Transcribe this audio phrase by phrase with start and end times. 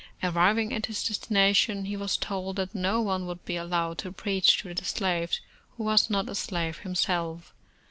[0.23, 4.57] Arriving at his destination, he was told that no one would be allowed to preach
[4.57, 5.41] to the slaves,
[5.77, 7.53] who was not a slave himself.